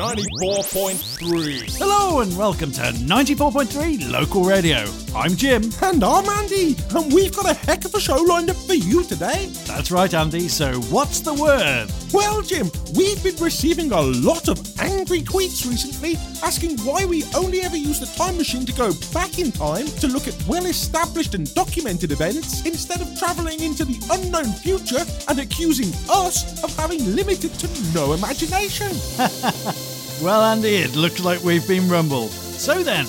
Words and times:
94.3. 0.00 1.78
Hello 1.78 2.20
and 2.20 2.36
welcome 2.38 2.72
to 2.72 2.80
94.3 2.80 4.10
Local 4.10 4.44
Radio. 4.44 4.86
I'm 5.14 5.36
Jim. 5.36 5.70
And 5.82 6.02
I'm 6.02 6.26
Andy, 6.26 6.74
and 6.94 7.12
we've 7.12 7.36
got 7.36 7.50
a 7.50 7.54
heck 7.54 7.84
of 7.84 7.94
a 7.94 8.00
show 8.00 8.16
lined 8.16 8.48
up 8.48 8.56
for 8.56 8.72
you 8.74 9.04
today. 9.04 9.46
That's 9.66 9.90
right, 9.90 10.14
Andy. 10.14 10.48
So, 10.48 10.80
what's 10.82 11.20
the 11.20 11.34
word? 11.34 11.88
Well, 12.12 12.40
Jim, 12.42 12.70
we've 12.94 13.22
been 13.22 13.36
receiving 13.36 13.92
a 13.92 14.00
lot 14.00 14.48
of 14.48 14.58
angry 14.80 15.20
tweets 15.20 15.68
recently 15.68 16.16
asking 16.42 16.78
why 16.78 17.04
we 17.04 17.24
only 17.36 17.60
ever 17.62 17.76
use 17.76 18.00
the 18.00 18.06
time 18.06 18.38
machine 18.38 18.64
to 18.66 18.72
go 18.72 18.92
back 19.12 19.38
in 19.38 19.52
time 19.52 19.86
to 19.86 20.08
look 20.08 20.28
at 20.28 20.34
well 20.46 20.64
established 20.66 21.34
and 21.34 21.52
documented 21.54 22.12
events 22.12 22.64
instead 22.64 23.00
of 23.00 23.18
travelling 23.18 23.60
into 23.60 23.84
the 23.84 23.98
unknown 24.12 24.52
future 24.52 25.04
and 25.28 25.38
accusing 25.40 25.92
us 26.08 26.53
of 26.62 26.76
having 26.76 27.14
limited 27.14 27.52
to 27.54 27.68
no 27.94 28.12
imagination. 28.12 28.90
Well, 30.22 30.42
Andy, 30.42 30.76
it 30.76 30.94
looks 30.94 31.20
like 31.24 31.42
we've 31.42 31.66
been 31.66 31.88
rumbled. 31.88 32.30
So 32.30 32.82
then, 32.84 33.04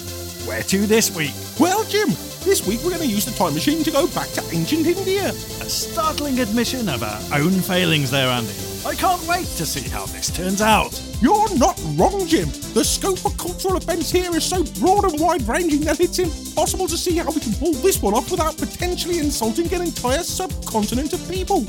where 0.47 0.63
to 0.63 0.87
this 0.87 1.15
week? 1.15 1.33
well, 1.59 1.83
Jim, 1.85 2.09
this 2.43 2.65
week 2.67 2.81
we're 2.83 2.89
going 2.89 3.03
to 3.03 3.07
use 3.07 3.25
the 3.25 3.31
time 3.31 3.53
machine 3.53 3.83
to 3.83 3.91
go 3.91 4.07
back 4.07 4.27
to 4.29 4.43
ancient 4.51 4.87
India. 4.87 5.29
A 5.29 5.69
startling 5.69 6.39
admission 6.39 6.89
of 6.89 7.03
our 7.03 7.39
own 7.39 7.51
failings 7.51 8.09
there, 8.09 8.27
Andy. 8.27 8.51
I 8.85 8.95
can't 8.95 9.25
wait 9.27 9.45
to 9.57 9.65
see 9.65 9.87
how 9.87 10.05
this 10.07 10.29
turns 10.35 10.61
out. 10.61 10.99
You're 11.21 11.55
not 11.57 11.79
wrong, 11.95 12.27
Jim. 12.27 12.49
The 12.73 12.83
scope 12.83 13.23
of 13.25 13.37
cultural 13.37 13.77
events 13.77 14.11
here 14.11 14.35
is 14.35 14.43
so 14.43 14.63
broad 14.79 15.05
and 15.05 15.19
wide 15.19 15.47
ranging 15.47 15.81
that 15.81 15.99
it's 15.99 16.19
impossible 16.19 16.87
to 16.87 16.97
see 16.97 17.17
how 17.17 17.31
we 17.31 17.39
can 17.39 17.53
pull 17.53 17.73
this 17.73 18.01
one 18.01 18.13
off 18.13 18.29
without 18.29 18.57
potentially 18.57 19.19
insulting 19.19 19.71
an 19.73 19.81
entire 19.83 20.23
subcontinent 20.23 21.13
of 21.13 21.29
people. 21.29 21.65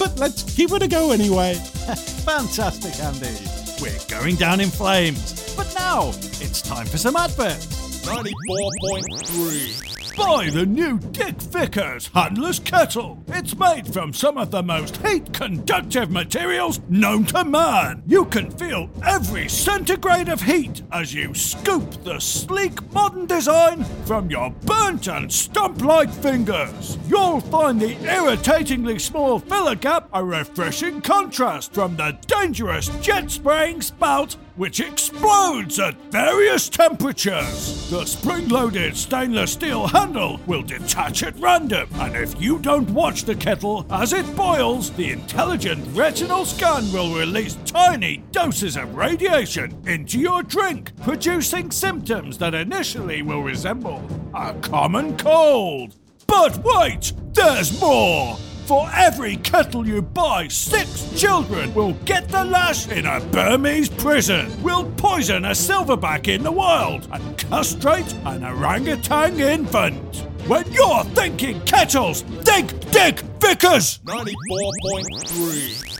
But 0.00 0.18
let's 0.18 0.42
give 0.56 0.72
it 0.72 0.82
a 0.82 0.88
go 0.88 1.12
anyway. 1.12 1.54
Fantastic, 2.24 2.98
Andy. 3.00 3.36
We're 3.82 3.98
going 4.08 4.36
down 4.36 4.60
in 4.60 4.70
flames. 4.70 5.54
But 5.54 5.70
now, 5.74 6.08
it's 6.40 6.62
time 6.62 6.86
for 6.86 6.96
some 6.96 7.16
adverts. 7.16 7.66
94.3. 8.06 9.89
Buy 10.16 10.50
the 10.50 10.66
new 10.66 10.98
Dick 10.98 11.36
Vickers 11.36 12.08
Handless 12.08 12.58
Kettle. 12.58 13.22
It's 13.28 13.56
made 13.56 13.92
from 13.92 14.12
some 14.12 14.38
of 14.38 14.50
the 14.50 14.62
most 14.62 14.96
heat 15.06 15.32
conductive 15.32 16.10
materials 16.10 16.80
known 16.88 17.24
to 17.26 17.44
man. 17.44 18.02
You 18.06 18.24
can 18.26 18.50
feel 18.50 18.90
every 19.06 19.48
centigrade 19.48 20.28
of 20.28 20.42
heat 20.42 20.82
as 20.92 21.14
you 21.14 21.34
scoop 21.34 22.04
the 22.04 22.18
sleek 22.18 22.92
modern 22.92 23.26
design 23.26 23.84
from 24.04 24.30
your 24.30 24.50
burnt 24.50 25.08
and 25.08 25.32
stump 25.32 25.82
like 25.82 26.12
fingers. 26.12 26.98
You'll 27.08 27.40
find 27.40 27.80
the 27.80 27.96
irritatingly 28.04 28.98
small 28.98 29.38
filler 29.38 29.74
gap 29.74 30.08
a 30.12 30.24
refreshing 30.24 31.00
contrast 31.00 31.72
from 31.72 31.96
the 31.96 32.18
dangerous 32.26 32.88
jet 33.00 33.30
spraying 33.30 33.82
spout 33.82 34.36
which 34.56 34.80
explodes 34.80 35.78
at 35.78 35.96
various 36.10 36.68
temperatures. 36.68 37.88
The 37.90 38.04
spring 38.04 38.48
loaded 38.48 38.96
stainless 38.96 39.52
steel 39.52 39.86
handle 39.86 40.40
will 40.46 40.62
detach 40.62 41.22
at 41.22 41.38
random, 41.38 41.88
and 41.94 42.16
if 42.16 42.40
you 42.40 42.58
don't 42.58 42.90
watch 42.90 43.24
the 43.24 43.34
kettle 43.34 43.86
as 43.90 44.12
it 44.12 44.36
boils, 44.36 44.90
the 44.92 45.10
intelligent 45.10 45.86
retinal 45.96 46.44
scan 46.44 46.92
will 46.92 47.14
release 47.14 47.56
tiny 47.64 48.18
doses 48.32 48.76
of 48.76 48.96
radiation 48.96 49.76
into 49.86 50.18
your 50.18 50.42
drink, 50.42 50.92
producing 51.02 51.70
symptoms 51.70 52.38
that 52.38 52.54
initially 52.54 53.22
will 53.22 53.42
resemble 53.42 54.02
a 54.34 54.54
common 54.54 55.16
cold. 55.16 55.96
But 56.26 56.58
wait, 56.64 57.12
there's 57.32 57.80
more! 57.80 58.36
For 58.70 58.88
every 58.94 59.34
kettle 59.38 59.84
you 59.84 60.00
buy, 60.00 60.46
six 60.46 61.10
children 61.20 61.74
will 61.74 61.94
get 62.04 62.28
the 62.28 62.44
lash 62.44 62.86
in 62.86 63.04
a 63.04 63.18
Burmese 63.18 63.88
prison. 63.88 64.48
We'll 64.62 64.88
poison 64.92 65.44
a 65.46 65.50
silverback 65.50 66.28
in 66.28 66.44
the 66.44 66.52
wild 66.52 67.08
and 67.10 67.36
castrate 67.36 68.14
an 68.26 68.44
orangutan 68.44 69.40
infant. 69.40 70.18
When 70.46 70.70
you're 70.70 71.02
thinking 71.02 71.60
kettles, 71.62 72.22
think 72.22 72.78
Dick 72.92 73.18
Vickers! 73.40 73.98
94.3. 74.04 75.90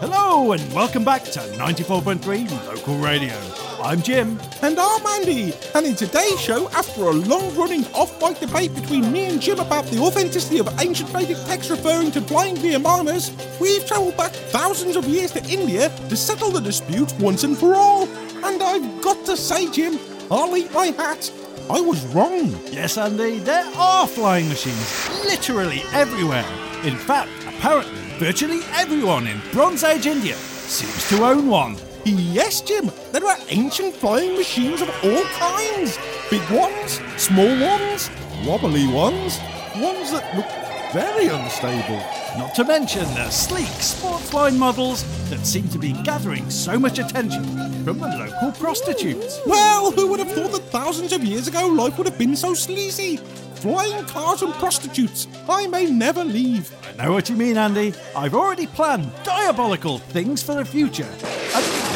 Hello 0.00 0.52
and 0.52 0.72
welcome 0.72 1.04
back 1.04 1.24
to 1.24 1.40
94.3 1.40 2.66
Local 2.66 2.96
Radio. 2.96 3.34
I'm 3.82 4.02
Jim. 4.02 4.38
And 4.60 4.78
I'm 4.78 5.06
Andy. 5.06 5.54
And 5.74 5.86
in 5.86 5.94
today's 5.94 6.38
show, 6.38 6.68
after 6.70 7.04
a 7.04 7.12
long 7.12 7.54
running 7.56 7.86
off 7.94 8.20
mic 8.20 8.38
debate 8.38 8.74
between 8.74 9.10
me 9.10 9.24
and 9.24 9.40
Jim 9.40 9.58
about 9.58 9.86
the 9.86 9.98
authenticity 10.00 10.58
of 10.58 10.68
ancient 10.80 11.08
Vedic 11.10 11.38
texts 11.46 11.70
referring 11.70 12.10
to 12.12 12.20
flying 12.20 12.56
Vimanas, 12.56 13.30
we've 13.58 13.86
travelled 13.86 14.18
back 14.18 14.32
thousands 14.32 14.96
of 14.96 15.06
years 15.06 15.32
to 15.32 15.44
India 15.46 15.88
to 16.10 16.16
settle 16.16 16.50
the 16.50 16.60
dispute 16.60 17.10
once 17.18 17.42
and 17.44 17.56
for 17.56 17.74
all. 17.74 18.06
And 18.44 18.62
I've 18.62 19.02
got 19.02 19.24
to 19.24 19.36
say, 19.36 19.70
Jim, 19.70 19.98
I'll 20.30 20.54
eat 20.56 20.72
my 20.74 20.86
hat. 20.86 21.32
I 21.70 21.80
was 21.80 22.04
wrong. 22.08 22.50
Yes, 22.70 22.98
Andy, 22.98 23.38
there 23.38 23.66
are 23.76 24.06
flying 24.06 24.48
machines 24.48 25.08
literally 25.24 25.82
everywhere. 25.92 26.44
In 26.84 26.96
fact, 26.96 27.30
apparently, 27.46 28.00
virtually 28.18 28.60
everyone 28.72 29.26
in 29.26 29.40
Bronze 29.52 29.84
Age 29.84 30.06
India 30.06 30.34
seems 30.34 31.08
to 31.08 31.24
own 31.24 31.46
one. 31.46 31.76
Yes, 32.04 32.60
Jim, 32.62 32.90
there 33.12 33.26
are 33.26 33.36
ancient 33.48 33.94
flying 33.94 34.36
machines 34.36 34.80
of 34.80 34.88
all 35.04 35.22
kinds. 35.38 35.98
Big 36.30 36.48
ones, 36.50 37.00
small 37.16 37.60
ones, 37.60 38.10
wobbly 38.46 38.86
ones, 38.86 39.38
ones 39.76 40.10
that 40.10 40.34
look 40.34 40.46
very 40.92 41.26
unstable. 41.26 42.02
Not 42.38 42.54
to 42.54 42.64
mention 42.64 43.02
the 43.14 43.28
sleek 43.28 43.66
sports 43.66 44.32
line 44.32 44.58
models 44.58 45.04
that 45.28 45.44
seem 45.44 45.68
to 45.68 45.78
be 45.78 45.92
gathering 46.04 46.48
so 46.48 46.78
much 46.78 46.98
attention 46.98 47.44
from 47.84 47.98
the 47.98 48.06
local 48.06 48.52
prostitutes. 48.52 49.40
Well, 49.46 49.90
who 49.90 50.06
would 50.08 50.20
have 50.20 50.32
thought 50.32 50.52
that 50.52 50.70
thousands 50.70 51.12
of 51.12 51.22
years 51.22 51.48
ago 51.48 51.66
life 51.66 51.98
would 51.98 52.06
have 52.06 52.18
been 52.18 52.36
so 52.36 52.54
sleazy? 52.54 53.18
Flying 53.56 54.04
cars 54.06 54.40
and 54.40 54.54
prostitutes. 54.54 55.28
I 55.48 55.66
may 55.66 55.84
never 55.84 56.24
leave. 56.24 56.74
I 56.98 57.04
know 57.04 57.12
what 57.12 57.28
you 57.28 57.36
mean, 57.36 57.58
Andy. 57.58 57.92
I've 58.16 58.34
already 58.34 58.66
planned 58.66 59.12
diabolical 59.22 59.98
things 59.98 60.42
for 60.42 60.54
the 60.54 60.64
future. 60.64 61.08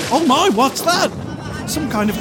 And, 0.04 0.12
oh 0.12 0.26
my, 0.26 0.50
what's 0.50 0.82
that? 0.82 1.10
Some 1.69 1.88
kind 1.91 2.10
of 2.10 2.16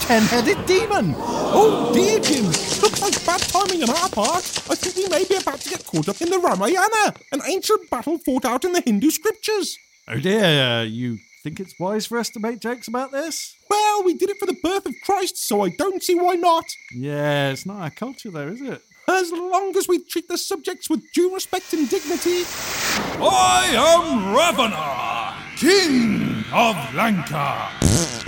ten 0.00 0.22
headed 0.22 0.64
demon. 0.66 1.14
Oh 1.16 1.92
dear, 1.94 2.18
Jim. 2.18 2.46
Looks 2.46 3.00
like 3.00 3.24
bad 3.24 3.40
timing 3.40 3.82
on 3.84 3.90
our 3.90 4.08
part. 4.08 4.42
I 4.70 4.74
think 4.74 4.96
we 4.96 5.08
may 5.08 5.24
be 5.24 5.36
about 5.36 5.60
to 5.60 5.70
get 5.70 5.86
caught 5.86 6.08
up 6.08 6.20
in 6.20 6.30
the 6.30 6.38
Ramayana, 6.38 7.14
an 7.32 7.40
ancient 7.46 7.88
battle 7.90 8.18
fought 8.18 8.44
out 8.44 8.64
in 8.64 8.72
the 8.72 8.82
Hindu 8.84 9.10
scriptures. 9.10 9.78
Oh 10.08 10.18
dear, 10.18 10.44
uh, 10.44 10.82
you 10.82 11.18
think 11.42 11.60
it's 11.60 11.78
wise 11.78 12.06
for 12.06 12.18
us 12.18 12.30
to 12.30 12.40
make 12.40 12.60
jokes 12.60 12.88
about 12.88 13.12
this? 13.12 13.54
Well, 13.70 14.02
we 14.04 14.14
did 14.14 14.30
it 14.30 14.38
for 14.38 14.46
the 14.46 14.58
birth 14.62 14.86
of 14.86 14.94
Christ, 15.04 15.36
so 15.46 15.62
I 15.62 15.68
don't 15.68 16.02
see 16.02 16.16
why 16.16 16.34
not. 16.34 16.64
Yeah, 16.94 17.50
it's 17.50 17.66
not 17.66 17.80
our 17.80 17.90
culture 17.90 18.30
though, 18.30 18.48
is 18.48 18.60
it? 18.60 18.82
As 19.06 19.30
long 19.30 19.76
as 19.76 19.86
we 19.88 20.04
treat 20.04 20.28
the 20.28 20.38
subjects 20.38 20.90
with 20.90 21.02
due 21.14 21.32
respect 21.32 21.72
and 21.72 21.88
dignity. 21.88 22.44
I 23.20 23.70
am 23.74 24.34
Ravana, 24.34 25.56
King 25.56 26.27
of 26.52 26.94
Lanka. 26.94 27.68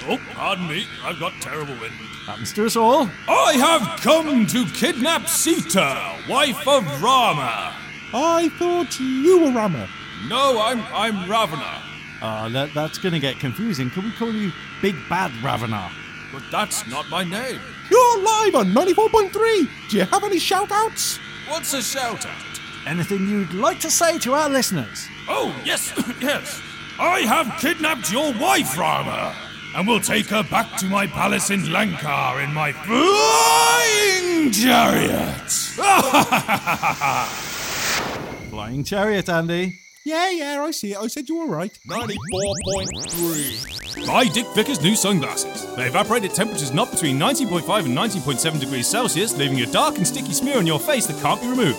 Oh, 0.08 0.18
pardon 0.34 0.66
me, 0.68 0.86
I've 1.04 1.18
got 1.20 1.32
terrible 1.40 1.74
wind. 1.80 1.92
Happens 2.26 2.52
to 2.54 2.66
us 2.66 2.76
all. 2.76 3.08
I 3.28 3.54
have 3.54 4.00
come 4.00 4.46
to 4.46 4.64
kidnap 4.66 5.26
Sita, 5.28 6.16
wife 6.28 6.66
of 6.66 6.84
Rama. 7.02 7.74
I 8.12 8.48
thought 8.58 8.98
you 9.00 9.40
were 9.44 9.52
Rama. 9.52 9.88
No, 10.28 10.60
I'm 10.60 10.80
I'm 10.92 11.30
Ravana, 11.30 11.82
Ah, 12.22 12.48
that, 12.52 12.74
that's 12.74 12.98
going 12.98 13.14
to 13.14 13.18
get 13.20 13.38
confusing. 13.38 13.88
Can 13.90 14.04
we 14.04 14.12
call 14.12 14.32
you 14.34 14.52
Big 14.82 14.96
Bad 15.08 15.32
Ravana? 15.42 15.90
but 16.32 16.42
that's 16.52 16.86
not 16.86 17.08
my 17.08 17.24
name. 17.24 17.58
You're 17.90 18.22
live 18.22 18.54
on 18.54 18.66
94.3. 18.72 19.32
Do 19.90 19.96
you 19.96 20.04
have 20.04 20.22
any 20.22 20.38
shout 20.38 20.70
outs? 20.70 21.18
What's 21.48 21.72
a 21.74 21.82
shout 21.82 22.24
out? 22.24 22.60
Anything 22.86 23.28
you'd 23.28 23.52
like 23.54 23.80
to 23.80 23.90
say 23.90 24.16
to 24.20 24.34
our 24.34 24.48
listeners? 24.48 25.08
Oh, 25.28 25.52
yes, 25.64 25.92
yes. 26.20 26.62
I 27.00 27.20
have 27.20 27.58
kidnapped 27.58 28.12
your 28.12 28.34
wife, 28.34 28.76
Rama, 28.76 29.34
and 29.74 29.88
will 29.88 30.00
take 30.00 30.26
her 30.26 30.42
back 30.42 30.76
to 30.80 30.86
my 30.86 31.06
palace 31.06 31.48
in 31.48 31.72
Lanka 31.72 32.38
in 32.42 32.52
my 32.52 32.72
flying 32.72 34.50
chariot. 34.52 35.50
Flying 38.50 38.84
chariot, 38.84 39.30
Andy. 39.30 39.78
Yeah, 40.04 40.28
yeah, 40.28 40.62
I 40.62 40.72
see 40.72 40.92
it. 40.92 40.98
I 40.98 41.06
said 41.06 41.26
you 41.30 41.38
were 41.38 41.46
right. 41.46 41.72
94.3. 41.88 44.06
Buy 44.06 44.26
Dick 44.26 44.44
Vickers 44.54 44.82
new 44.82 44.94
sunglasses. 44.94 45.74
They 45.76 45.86
evaporate 45.86 46.24
at 46.24 46.34
temperatures 46.34 46.74
not 46.74 46.90
between 46.90 47.18
19.5 47.18 47.86
and 47.86 47.96
19.7 47.96 48.60
degrees 48.60 48.86
Celsius, 48.86 49.34
leaving 49.38 49.58
a 49.62 49.66
dark 49.72 49.96
and 49.96 50.06
sticky 50.06 50.34
smear 50.34 50.58
on 50.58 50.66
your 50.66 50.78
face 50.78 51.06
that 51.06 51.18
can't 51.22 51.40
be 51.40 51.48
removed. 51.48 51.78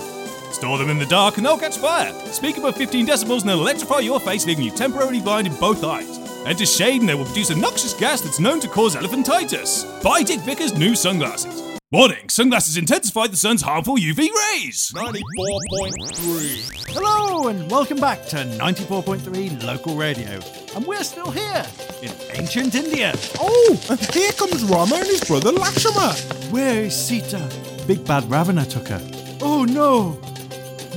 Store 0.52 0.78
them 0.78 0.90
in 0.90 1.00
the 1.00 1.06
dark 1.06 1.38
and 1.38 1.46
they'll 1.46 1.58
catch 1.58 1.78
fire. 1.78 2.14
Speak 2.28 2.58
above 2.58 2.76
15 2.76 3.08
decibels 3.08 3.42
and 3.42 3.50
they'll 3.50 3.62
electrify 3.62 4.00
your 4.00 4.20
face, 4.20 4.46
leaving 4.46 4.66
you 4.66 4.72
temporarily 4.72 5.22
blind 5.22 5.48
in 5.48 5.56
both 5.56 5.84
eyes. 5.84 6.18
Enter 6.46 6.66
shade 6.66 7.02
and 7.02 7.10
they 7.10 7.16
will 7.16 7.26
produce 7.26 7.50
a 7.50 7.56
noxious 7.56 7.94
gas 7.94 8.22
that's 8.22 8.40
known 8.40 8.60
to 8.60 8.68
cause 8.68 8.96
elephantitis. 8.96 10.02
Buy 10.04 10.24
Dick 10.24 10.40
Vickers 10.42 10.78
new 10.78 10.96
sunglasses. 10.96 11.72
Warning, 11.92 12.30
sunglasses 12.30 12.78
intensify 12.78 13.28
the 13.28 13.36
sun's 13.36 13.62
harmful 13.62 13.98
UV 13.98 14.20
rays. 14.20 14.94
94.3. 14.96 16.94
Hello, 16.94 17.50
and 17.50 17.70
welcome 17.70 18.00
back 18.00 18.26
to 18.28 18.38
94.3 18.38 19.62
Local 19.64 19.96
Radio. 19.96 20.40
And 20.74 20.86
we're 20.86 21.04
still 21.04 21.30
here 21.32 21.66
in 22.02 22.12
ancient 22.32 22.76
India. 22.76 23.14
Oh, 23.40 23.78
and 23.90 24.00
here 24.14 24.32
comes 24.32 24.64
Rama 24.64 24.96
and 24.96 25.08
his 25.08 25.22
brother 25.26 25.52
Lakshma. 25.52 26.50
Where 26.50 26.84
is 26.84 26.96
Sita? 26.96 27.50
Big 27.88 28.06
bad 28.06 28.24
Ravana 28.32 28.66
took 28.66 28.88
her. 28.88 29.02
Oh 29.42 29.66
no! 29.66 30.18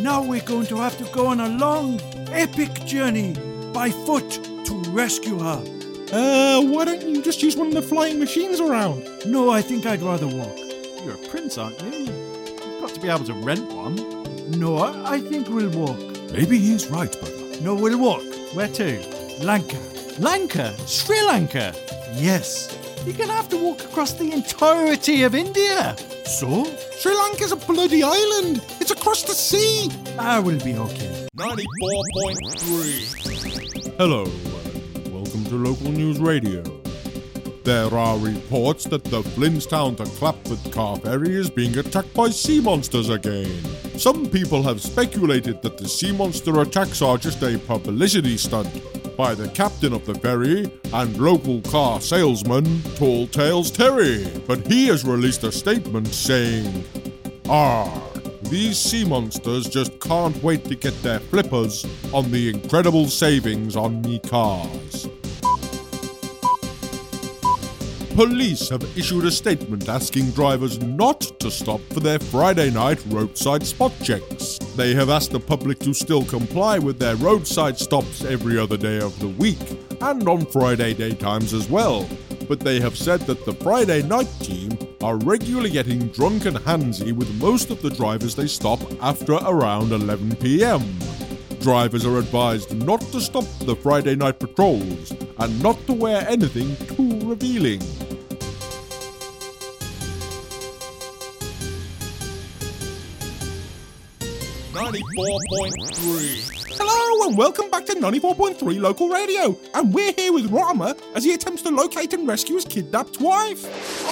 Now 0.04 0.22
we're 0.22 0.42
going 0.42 0.66
to 0.66 0.76
have 0.76 0.98
to 0.98 1.04
go 1.14 1.28
on 1.28 1.40
a 1.40 1.48
long, 1.48 1.98
epic 2.28 2.74
journey 2.84 3.32
by 3.72 3.88
foot 3.88 4.32
to 4.66 4.82
rescue 4.90 5.38
her. 5.38 5.64
Uh, 6.12 6.60
why 6.60 6.84
don't 6.84 7.00
you 7.00 7.22
just 7.22 7.42
use 7.42 7.56
one 7.56 7.68
of 7.68 7.72
the 7.72 7.80
flying 7.80 8.18
machines 8.18 8.60
around? 8.60 9.02
No, 9.24 9.48
I 9.48 9.62
think 9.62 9.86
I'd 9.86 10.02
rather 10.02 10.26
walk. 10.26 10.58
You're 11.02 11.14
a 11.14 11.28
prince, 11.28 11.56
aren't 11.56 11.80
you? 11.80 12.00
You've 12.00 12.80
got 12.82 12.90
to 12.90 13.00
be 13.00 13.08
able 13.08 13.24
to 13.24 13.32
rent 13.32 13.72
one. 13.72 13.96
No, 14.60 14.76
I 14.76 15.14
I 15.14 15.20
think 15.20 15.48
we'll 15.48 15.70
walk. 15.70 15.98
Maybe 16.32 16.58
he's 16.58 16.86
right, 16.88 17.10
brother. 17.10 17.62
No, 17.62 17.74
we'll 17.74 17.98
walk. 17.98 18.24
Where 18.52 18.68
to? 18.68 19.00
Lanka. 19.42 19.80
Lanka? 20.18 20.76
Sri 20.86 21.18
Lanka? 21.22 21.74
Yes. 22.12 22.78
You're 23.06 23.16
going 23.16 23.30
to 23.30 23.36
have 23.36 23.48
to 23.48 23.56
walk 23.56 23.82
across 23.82 24.12
the 24.12 24.30
entirety 24.32 25.22
of 25.22 25.34
India. 25.34 25.96
So? 26.26 26.64
Sri 26.98 27.14
Lanka's 27.14 27.52
a 27.52 27.56
bloody 27.56 28.02
island. 28.02 28.62
Across 29.04 29.24
the 29.24 29.34
sea. 29.34 29.90
I 30.18 30.40
will 30.40 30.58
be 30.64 30.74
okay. 30.76 31.28
94.3. 31.36 33.96
Hello, 33.98 34.24
welcome 35.12 35.44
to 35.44 35.56
Local 35.56 35.92
News 35.92 36.18
Radio. 36.18 36.62
There 37.64 37.94
are 37.94 38.16
reports 38.16 38.84
that 38.84 39.04
the 39.04 39.20
Flintstown 39.20 39.98
to 39.98 40.06
Clapford 40.16 40.72
car 40.72 40.96
ferry 40.96 41.34
is 41.34 41.50
being 41.50 41.76
attacked 41.76 42.14
by 42.14 42.30
sea 42.30 42.62
monsters 42.62 43.10
again. 43.10 43.62
Some 43.98 44.24
people 44.30 44.62
have 44.62 44.80
speculated 44.80 45.60
that 45.60 45.76
the 45.76 45.86
sea 45.86 46.12
monster 46.12 46.62
attacks 46.62 47.02
are 47.02 47.18
just 47.18 47.42
a 47.42 47.58
publicity 47.58 48.38
stunt 48.38 48.70
by 49.18 49.34
the 49.34 49.50
captain 49.50 49.92
of 49.92 50.06
the 50.06 50.14
ferry 50.14 50.64
and 50.94 51.18
local 51.18 51.60
car 51.60 52.00
salesman 52.00 52.82
Tall 52.96 53.26
Tales 53.26 53.70
Terry. 53.70 54.26
But 54.46 54.66
he 54.66 54.86
has 54.86 55.04
released 55.04 55.44
a 55.44 55.52
statement 55.52 56.06
saying, 56.06 56.84
Ah, 57.50 58.00
these 58.44 58.78
sea 58.78 59.04
monsters 59.04 59.68
just 59.68 59.98
can't 60.00 60.40
wait 60.42 60.64
to 60.64 60.74
get 60.74 61.00
their 61.02 61.20
flippers 61.20 61.84
on 62.12 62.30
the 62.30 62.48
incredible 62.48 63.06
savings 63.06 63.76
on 63.76 64.00
me 64.02 64.18
cars. 64.18 65.08
Police 68.14 68.68
have 68.68 68.84
issued 68.96 69.24
a 69.24 69.30
statement 69.30 69.88
asking 69.88 70.30
drivers 70.30 70.80
not 70.80 71.20
to 71.40 71.50
stop 71.50 71.80
for 71.92 71.98
their 71.98 72.20
Friday 72.20 72.70
night 72.70 73.02
roadside 73.08 73.66
spot 73.66 73.92
checks. 74.04 74.58
They 74.76 74.94
have 74.94 75.10
asked 75.10 75.32
the 75.32 75.40
public 75.40 75.80
to 75.80 75.92
still 75.92 76.24
comply 76.24 76.78
with 76.78 77.00
their 77.00 77.16
roadside 77.16 77.76
stops 77.76 78.24
every 78.24 78.56
other 78.56 78.76
day 78.76 79.00
of 79.00 79.18
the 79.18 79.28
week 79.28 79.58
and 80.00 80.28
on 80.28 80.46
Friday 80.46 80.94
daytimes 80.94 81.52
as 81.52 81.68
well. 81.68 82.08
But 82.46 82.60
they 82.60 82.78
have 82.78 82.96
said 82.96 83.22
that 83.22 83.44
the 83.46 83.54
Friday 83.54 84.02
night 84.02 84.30
team 84.40 84.70
are 85.04 85.18
regularly 85.18 85.68
getting 85.68 86.08
drunk 86.08 86.46
and 86.46 86.56
handsy 86.56 87.12
with 87.12 87.30
most 87.38 87.68
of 87.68 87.82
the 87.82 87.90
drivers 87.90 88.34
they 88.34 88.46
stop 88.46 88.80
after 89.02 89.34
around 89.34 89.92
11 89.92 90.34
pm. 90.36 90.82
Drivers 91.60 92.06
are 92.06 92.16
advised 92.16 92.74
not 92.74 93.02
to 93.12 93.20
stop 93.20 93.44
the 93.66 93.76
Friday 93.76 94.16
night 94.16 94.38
patrols 94.38 95.12
and 95.40 95.62
not 95.62 95.76
to 95.86 95.92
wear 95.92 96.26
anything 96.26 96.74
too 96.96 97.20
revealing. 97.28 97.80
Ninety-four 104.74 105.38
point 105.50 105.74
three. 105.96 106.63
Hello 106.86 107.26
and 107.26 107.38
welcome 107.38 107.70
back 107.70 107.86
to 107.86 107.94
94.3 107.94 108.78
Local 108.78 109.08
Radio. 109.08 109.58
And 109.72 109.94
we're 109.94 110.12
here 110.12 110.34
with 110.34 110.50
Rama 110.50 110.94
as 111.14 111.24
he 111.24 111.32
attempts 111.32 111.62
to 111.62 111.70
locate 111.70 112.12
and 112.12 112.28
rescue 112.28 112.56
his 112.56 112.66
kidnapped 112.66 113.22
wife. 113.22 113.64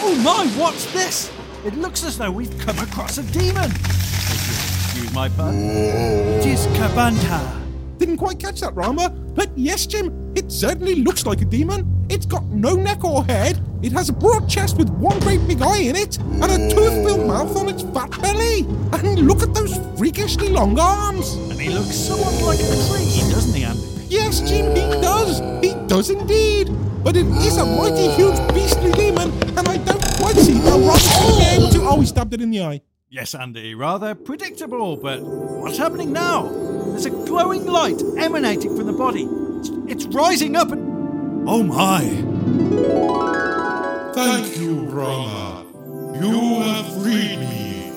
Oh 0.02 0.14
my, 0.24 0.46
what's 0.58 0.90
this? 0.94 1.30
It 1.66 1.74
looks 1.74 2.02
as 2.02 2.16
though 2.16 2.30
we've 2.30 2.58
come 2.60 2.78
across 2.78 3.18
a 3.18 3.24
demon. 3.24 3.70
Excuse 3.70 5.12
my 5.12 5.28
pun. 5.28 5.54
It 5.54 6.46
is 6.46 6.66
Kabanta. 6.68 7.60
Didn't 7.98 8.16
quite 8.16 8.38
catch 8.38 8.60
that, 8.60 8.74
Rama. 8.74 9.10
But 9.10 9.50
yes, 9.54 9.84
Jim, 9.84 10.21
it 10.34 10.50
certainly 10.50 10.96
looks 10.96 11.26
like 11.26 11.40
a 11.40 11.44
demon. 11.44 12.06
It's 12.08 12.26
got 12.26 12.44
no 12.44 12.74
neck 12.74 13.04
or 13.04 13.24
head. 13.24 13.60
It 13.82 13.92
has 13.92 14.08
a 14.08 14.12
broad 14.12 14.48
chest 14.48 14.76
with 14.76 14.88
one 14.90 15.18
great 15.20 15.46
big 15.48 15.60
eye 15.62 15.78
in 15.78 15.96
it, 15.96 16.18
and 16.18 16.44
a 16.44 16.70
tooth-filled 16.74 17.26
mouth 17.26 17.56
on 17.56 17.68
its 17.68 17.82
fat 17.82 18.10
belly. 18.20 18.60
And 18.92 19.26
look 19.26 19.42
at 19.42 19.54
those 19.54 19.78
freakishly 19.98 20.48
long 20.48 20.78
arms. 20.78 21.34
And 21.34 21.60
he 21.60 21.70
looks 21.70 21.94
somewhat 21.94 22.34
like 22.42 22.60
a 22.60 22.62
tree, 22.62 23.30
doesn't 23.32 23.54
he, 23.54 23.64
Andy? 23.64 23.82
Yes, 24.08 24.40
Jim, 24.40 24.70
he 24.70 25.00
does. 25.00 25.40
He 25.64 25.74
does 25.86 26.10
indeed. 26.10 26.70
But 27.02 27.16
it 27.16 27.26
is 27.26 27.56
a 27.56 27.66
mighty 27.66 28.08
huge 28.12 28.38
beastly 28.54 28.92
demon, 28.92 29.32
and 29.58 29.68
I 29.68 29.76
don't 29.78 30.00
quite 30.18 30.36
see 30.36 30.54
how 30.54 30.78
Rama's 30.78 31.08
going 31.18 31.38
be 31.38 31.44
able 31.44 31.68
to. 31.70 31.82
Oh, 31.82 32.00
he 32.00 32.06
stabbed 32.06 32.32
it 32.34 32.40
in 32.40 32.50
the 32.50 32.62
eye. 32.62 32.82
Yes, 33.10 33.34
Andy, 33.34 33.74
rather 33.74 34.14
predictable, 34.14 34.96
but 34.96 35.20
what's 35.20 35.78
happening 35.78 36.12
now? 36.12 36.48
There's 36.86 37.06
a 37.06 37.10
glowing 37.10 37.66
light 37.66 38.00
emanating 38.16 38.76
from 38.76 38.86
the 38.86 38.92
body. 38.92 39.28
It's, 39.92 40.06
rising 40.06 40.56
up 40.56 40.72
and. 40.72 41.46
Oh 41.46 41.62
my! 41.62 42.00
Thank 44.14 44.56
you, 44.58 44.86
Rama. 44.86 45.66
You 46.18 46.62
have 46.62 47.02
freed 47.02 47.38
me. 47.38 47.92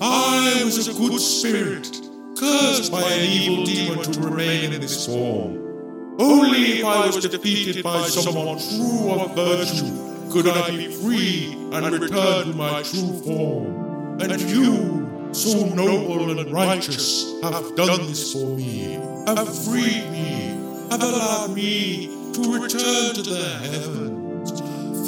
I 0.00 0.62
was 0.64 0.88
a 0.88 0.92
good 0.92 1.20
spirit, 1.20 2.00
cursed 2.36 2.90
by 2.90 3.00
an 3.00 3.30
evil 3.30 3.64
demon 3.64 4.02
to 4.02 4.20
remain 4.22 4.72
in 4.72 4.80
this 4.80 5.06
form. 5.06 6.16
Only 6.18 6.80
if 6.80 6.84
I 6.84 7.06
was 7.06 7.24
defeated 7.24 7.84
by 7.84 8.08
someone 8.08 8.58
true 8.58 9.12
of 9.12 9.36
virtue 9.36 10.32
could 10.32 10.48
I 10.48 10.70
be 10.70 10.88
free 10.88 11.52
and 11.72 11.86
return 11.92 12.46
to 12.46 12.54
my 12.56 12.82
true 12.82 13.22
form. 13.22 14.20
And 14.20 14.40
you, 14.50 15.30
so 15.30 15.64
noble 15.66 16.36
and 16.36 16.50
righteous, 16.50 17.40
have 17.44 17.76
done 17.76 18.08
this 18.08 18.32
for 18.32 18.46
me, 18.56 18.94
have 19.28 19.64
freed 19.64 20.10
me, 20.10 20.55
have 20.90 21.02
allowed 21.02 21.54
me 21.54 22.06
to 22.32 22.52
return 22.52 23.14
to 23.14 23.22
the 23.22 23.44
heavens. 23.62 24.50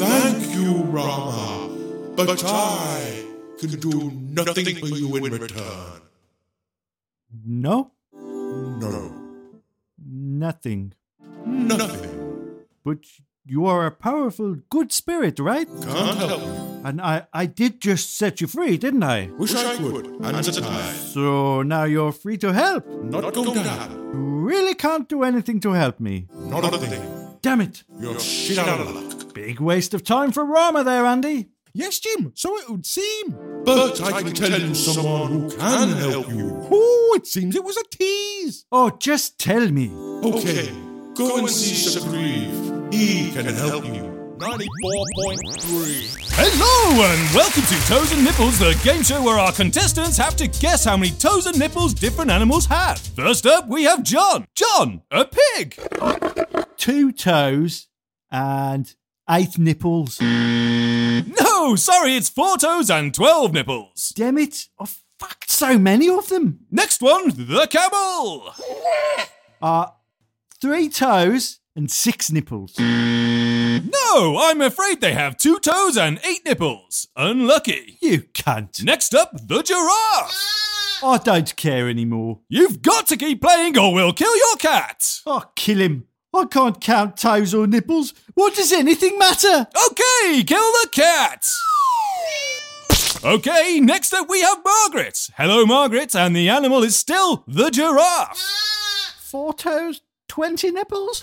Thank 0.00 0.54
you, 0.54 0.82
Rama, 0.84 1.68
but 2.16 2.42
I 2.44 3.24
can 3.58 3.70
do 3.80 4.10
nothing 4.30 4.76
for 4.76 4.86
you 4.86 5.16
in 5.16 5.32
return. 5.32 6.00
No? 7.44 7.92
No, 8.12 9.12
Nothing. 10.10 10.94
nothing. 11.44 12.64
But 12.84 12.98
you 13.44 13.66
are 13.66 13.86
a 13.86 13.90
powerful, 13.90 14.56
good 14.70 14.92
spirit, 14.92 15.38
right? 15.38 15.66
Can't 15.82 16.18
help 16.18 16.42
you. 16.42 16.68
And 16.84 17.00
I, 17.00 17.26
I 17.32 17.46
did 17.46 17.80
just 17.80 18.16
set 18.16 18.40
you 18.40 18.46
free, 18.46 18.76
didn't 18.76 19.02
I? 19.02 19.30
Wish 19.36 19.54
I 19.54 19.76
could, 19.76 20.06
and. 20.06 20.44
So 20.44 21.62
now 21.62 21.84
you're 21.84 22.12
free 22.12 22.38
to 22.38 22.52
help. 22.52 22.86
Not 22.86 23.34
go 23.34 23.52
down. 23.52 23.90
You 24.14 24.27
really 24.48 24.74
can't 24.74 25.08
do 25.08 25.22
anything 25.22 25.60
to 25.60 25.72
help 25.72 26.00
me. 26.00 26.26
Not 26.34 26.64
a 26.64 26.78
thing. 26.78 27.38
Damn 27.42 27.60
it. 27.60 27.84
You're 28.00 28.18
shit 28.18 28.58
out 28.58 28.80
of 28.80 28.94
luck. 28.94 29.34
Big 29.34 29.60
waste 29.60 29.94
of 29.94 30.02
time 30.02 30.32
for 30.32 30.44
Rama 30.44 30.82
there, 30.82 31.04
Andy. 31.04 31.50
Yes, 31.74 32.00
Jim, 32.00 32.32
so 32.34 32.56
it 32.58 32.68
would 32.70 32.86
seem. 32.86 33.36
But 33.64 34.00
I 34.00 34.22
can 34.22 34.32
tell 34.32 34.58
you 34.58 34.74
someone 34.74 35.32
who 35.32 35.50
can 35.50 35.88
help 35.90 36.28
you. 36.30 36.66
Oh, 36.70 37.14
it 37.16 37.26
seems 37.26 37.54
it 37.54 37.62
was 37.62 37.76
a 37.76 37.84
tease. 37.90 38.64
Oh, 38.72 38.90
just 38.98 39.38
tell 39.38 39.68
me. 39.70 39.90
Okay, 40.24 40.72
go 41.14 41.36
and 41.36 41.50
see 41.50 41.76
Sagriv. 41.76 42.92
He 42.92 43.30
can 43.32 43.44
help 43.44 43.84
you. 43.84 44.17
94.3. 44.38 46.30
Hello 46.30 47.02
and 47.02 47.34
welcome 47.34 47.62
to 47.62 47.74
Toes 47.88 48.12
and 48.12 48.24
Nipples, 48.24 48.58
the 48.60 48.78
game 48.84 49.02
show 49.02 49.20
where 49.20 49.36
our 49.38 49.50
contestants 49.50 50.16
have 50.16 50.36
to 50.36 50.46
guess 50.46 50.84
how 50.84 50.96
many 50.96 51.10
toes 51.10 51.46
and 51.46 51.58
nipples 51.58 51.92
different 51.92 52.30
animals 52.30 52.66
have. 52.66 52.98
First 52.98 53.46
up, 53.46 53.66
we 53.66 53.82
have 53.82 54.04
John. 54.04 54.46
John, 54.54 55.02
a 55.10 55.24
pig. 55.24 55.76
Two 56.76 57.10
toes 57.10 57.88
and 58.30 58.94
eight 59.28 59.58
nipples. 59.58 60.20
No, 60.20 61.74
sorry, 61.74 62.14
it's 62.14 62.28
four 62.28 62.56
toes 62.58 62.90
and 62.90 63.12
12 63.12 63.52
nipples. 63.52 64.10
Damn 64.14 64.38
it. 64.38 64.68
Oh, 64.78 64.86
fuck, 65.18 65.46
so 65.48 65.76
many 65.80 66.08
of 66.08 66.28
them. 66.28 66.60
Next 66.70 67.02
one, 67.02 67.30
the 67.30 67.66
camel. 67.68 68.54
Uh, 69.60 69.86
three 70.60 70.88
toes 70.88 71.58
and 71.74 71.90
six 71.90 72.30
nipples. 72.30 72.76
No, 73.84 74.38
I'm 74.40 74.60
afraid 74.60 75.00
they 75.00 75.12
have 75.14 75.36
two 75.36 75.58
toes 75.58 75.96
and 75.96 76.20
eight 76.24 76.44
nipples. 76.44 77.08
Unlucky. 77.16 77.98
You 78.00 78.22
can't. 78.34 78.82
Next 78.82 79.14
up, 79.14 79.30
the 79.46 79.62
giraffe. 79.62 81.02
I 81.02 81.18
don't 81.22 81.54
care 81.56 81.88
anymore. 81.88 82.40
You've 82.48 82.82
got 82.82 83.06
to 83.08 83.16
keep 83.16 83.40
playing 83.40 83.78
or 83.78 83.92
we'll 83.94 84.12
kill 84.12 84.36
your 84.36 84.56
cat. 84.56 85.20
Oh, 85.26 85.44
kill 85.54 85.78
him. 85.78 86.04
I 86.34 86.44
can't 86.46 86.80
count 86.80 87.16
toes 87.16 87.54
or 87.54 87.66
nipples. 87.66 88.14
What 88.34 88.54
does 88.54 88.72
anything 88.72 89.18
matter? 89.18 89.66
Okay, 89.90 90.42
kill 90.44 90.60
the 90.60 90.88
cat. 90.92 91.48
Okay, 93.24 93.80
next 93.80 94.12
up 94.12 94.28
we 94.28 94.42
have 94.42 94.58
Margaret. 94.64 95.28
Hello, 95.36 95.64
Margaret, 95.66 96.14
and 96.14 96.36
the 96.36 96.48
animal 96.48 96.82
is 96.82 96.96
still 96.96 97.44
the 97.48 97.70
giraffe. 97.70 98.38
Four 99.18 99.54
toes, 99.54 100.02
20 100.38 100.70
nipples? 100.70 101.20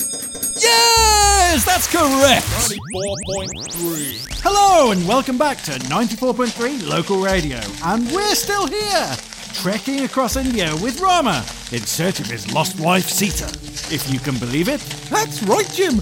Yes, 0.61 1.63
that's 1.63 1.87
correct. 1.87 2.43
94.3. 2.43 4.41
Hello, 4.43 4.91
and 4.91 5.07
welcome 5.07 5.37
back 5.37 5.61
to 5.61 5.71
94.3 5.71 6.85
Local 6.85 7.21
Radio. 7.21 7.61
And 7.85 8.11
we're 8.11 8.35
still 8.35 8.67
here, 8.67 9.15
trekking 9.53 10.03
across 10.03 10.35
India 10.35 10.69
with 10.83 10.99
Rama 10.99 11.45
in 11.71 11.79
search 11.79 12.19
of 12.19 12.25
his 12.25 12.51
lost 12.53 12.77
wife 12.77 13.07
Sita. 13.07 13.45
If 13.89 14.11
you 14.11 14.19
can 14.19 14.37
believe 14.37 14.67
it, 14.67 14.81
That's 15.09 15.41
right, 15.43 15.69
Jim. 15.73 16.01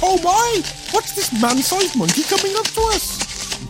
Oh 0.00 0.20
my, 0.22 0.62
what's 0.92 1.16
this 1.16 1.32
man-sized 1.42 1.98
monkey 1.98 2.22
coming 2.22 2.54
up 2.56 2.66
to 2.66 2.80
us? 2.94 3.18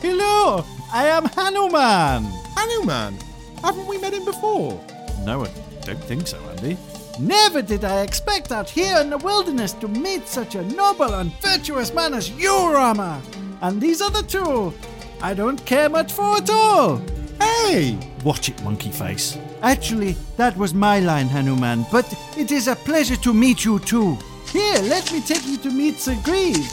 hello, 0.02 0.66
I 0.92 1.06
am 1.06 1.24
Hanuman. 1.24 2.30
Hanuman. 2.58 3.16
Haven't 3.64 3.86
we 3.86 3.96
met 3.96 4.12
him 4.12 4.26
before? 4.26 4.78
No, 5.24 5.46
I 5.46 5.50
don't 5.80 6.04
think 6.04 6.26
so, 6.26 6.38
Andy. 6.50 6.76
Never 7.18 7.62
did 7.62 7.84
I 7.84 8.02
expect 8.02 8.52
out 8.52 8.68
here 8.68 8.98
in 8.98 9.10
the 9.10 9.18
wilderness 9.18 9.72
to 9.74 9.88
meet 9.88 10.26
such 10.26 10.54
a 10.54 10.62
noble 10.62 11.14
and 11.14 11.32
virtuous 11.40 11.92
man 11.92 12.14
as 12.14 12.30
you, 12.30 12.72
Rama. 12.72 13.20
And 13.60 13.80
these 13.80 14.00
other 14.00 14.22
two, 14.22 14.72
I 15.20 15.34
don't 15.34 15.64
care 15.66 15.88
much 15.88 16.12
for 16.12 16.36
at 16.36 16.50
all. 16.50 17.02
Hey! 17.38 17.98
Watch 18.24 18.48
it, 18.48 18.62
monkey 18.64 18.90
face. 18.90 19.38
Actually, 19.62 20.16
that 20.36 20.56
was 20.56 20.74
my 20.74 21.00
line, 21.00 21.28
Hanuman, 21.28 21.84
but 21.92 22.12
it 22.36 22.50
is 22.50 22.66
a 22.66 22.76
pleasure 22.76 23.16
to 23.16 23.34
meet 23.34 23.64
you 23.64 23.78
too. 23.78 24.16
Here, 24.50 24.80
let 24.82 25.12
me 25.12 25.20
take 25.20 25.46
you 25.46 25.58
to 25.58 25.70
meet 25.70 25.98
Sir 25.98 26.16
Grieve. 26.24 26.66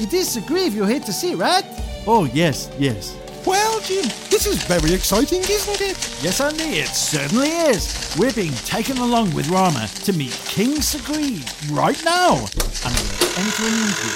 It 0.00 0.12
is 0.12 0.28
Sir 0.28 0.42
Grieve 0.46 0.74
you're 0.74 0.88
here 0.88 1.00
to 1.00 1.12
see, 1.12 1.34
right? 1.34 1.64
Oh, 2.06 2.24
yes, 2.32 2.70
yes. 2.78 3.16
Well, 3.44 3.80
Jim, 3.80 4.04
this 4.30 4.46
is 4.46 4.62
very 4.64 4.94
exciting, 4.94 5.40
isn't 5.40 5.80
it? 5.80 5.96
Yes, 6.22 6.40
Andy, 6.40 6.78
it 6.78 6.88
certainly 6.88 7.48
is. 7.48 8.14
We're 8.18 8.32
being 8.32 8.54
taken 8.64 8.98
along 8.98 9.34
with 9.34 9.48
Rama 9.48 9.88
to 10.04 10.12
meet 10.12 10.32
King 10.46 10.76
Sagreed 10.76 11.44
right 11.74 12.00
now. 12.04 12.34
And 12.36 12.94
we're 12.94 13.34
entering 13.42 13.78
into 13.82 14.08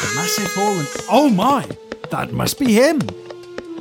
the 0.00 0.12
massive 0.16 0.52
hall 0.54 0.78
and... 0.78 0.88
Oh 1.10 1.28
my! 1.28 1.68
That 2.10 2.32
must 2.32 2.58
be 2.58 2.72
him. 2.72 3.00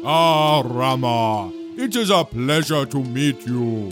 Ah, 0.03 0.61
Rama, 0.65 1.51
it 1.77 1.95
is 1.95 2.09
a 2.09 2.25
pleasure 2.25 2.85
to 2.85 3.03
meet 3.03 3.47
you. 3.47 3.89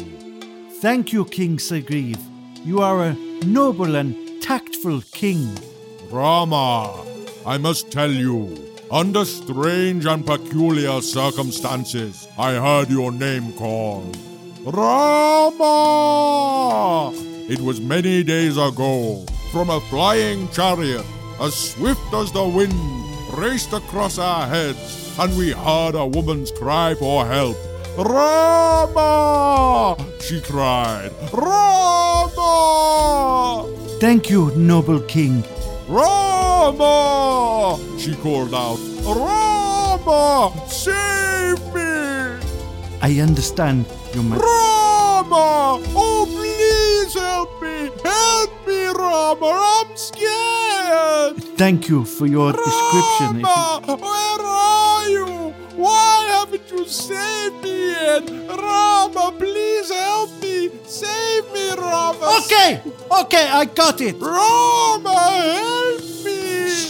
Thank 0.81 1.13
you, 1.13 1.23
King 1.25 1.57
Sagreed. 1.57 2.19
You 2.65 2.81
are 2.81 3.03
a 3.03 3.13
noble 3.45 3.95
and 3.95 4.41
tactful 4.41 5.01
king. 5.11 5.57
Rama, 6.11 7.03
I 7.45 7.57
must 7.57 7.91
tell 7.91 8.11
you, 8.11 8.57
under 8.89 9.25
strange 9.25 10.06
and 10.06 10.25
peculiar 10.25 11.01
circumstances, 11.01 12.27
I 12.38 12.53
heard 12.53 12.89
your 12.89 13.12
name 13.12 13.51
called. 13.53 14.17
Rama! 14.63 15.63
It 17.50 17.60
was 17.60 17.82
many 17.82 18.24
days 18.24 18.58
ago, 18.58 19.25
from 19.51 19.70
a 19.70 19.82
flying 19.82 20.48
chariot, 20.50 21.06
as 21.39 21.56
swift 21.56 22.13
as 22.13 22.32
the 22.32 22.46
wind, 22.46 22.74
raced 23.38 23.74
across 23.74 24.17
our 24.17 24.48
heads, 24.48 25.15
and 25.20 25.38
we 25.38 25.51
heard 25.51 25.96
a 25.96 26.06
woman's 26.06 26.51
cry 26.51 26.96
for 26.96 27.25
help. 27.25 27.58
Rama! 27.98 29.98
She 30.22 30.39
cried. 30.41 31.12
Rama! 31.34 32.38
Thank 34.00 34.29
you, 34.29 34.56
noble 34.56 35.01
king. 35.01 35.44
Rama! 35.88 36.37
She 37.99 38.15
called 38.15 38.53
out, 38.53 38.79
Rama! 39.05 40.51
Save 40.67 41.61
me! 41.73 42.41
I 42.99 43.19
understand 43.21 43.85
your 44.15 44.23
ma- 44.23 44.37
Rama! 44.37 45.79
Oh, 45.95 46.25
please 46.27 47.13
help 47.13 47.61
me! 47.61 47.91
Help 48.03 48.67
me, 48.67 48.85
Rama! 48.87 49.51
I'm 49.53 49.95
scared! 49.95 51.43
Thank 51.57 51.89
you 51.89 52.03
for 52.03 52.25
your 52.25 52.53
description. 52.53 53.35
If 53.35 53.41
you- 53.41 53.43
Rama! 53.43 53.95
Where 54.01 54.41
are 54.47 55.09
you? 55.09 55.53
Why 55.75 56.25
haven't 56.31 56.69
you 56.71 56.85
saved 56.85 57.61
me 57.63 57.91
yet? 57.91 58.23
Rama, 58.49 59.31
please 59.37 59.91
help 59.91 60.31
me! 60.41 60.71
Save 60.85 61.45
me, 61.53 61.69
Rama! 61.77 62.39
Okay, 62.45 62.81
okay, 63.21 63.47
I 63.47 63.65
got 63.65 64.01
it. 64.01 64.15
Rama! 64.19 65.76